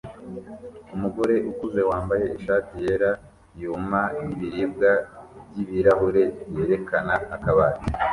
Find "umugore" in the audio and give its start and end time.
0.95-1.35